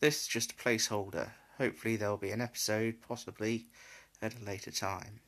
this 0.00 0.22
is 0.22 0.28
just 0.28 0.52
a 0.52 0.56
placeholder. 0.56 1.30
Hopefully, 1.58 1.96
there'll 1.96 2.16
be 2.16 2.30
an 2.30 2.40
episode, 2.40 2.96
possibly 3.06 3.66
at 4.22 4.34
a 4.40 4.44
later 4.44 4.70
time. 4.70 5.20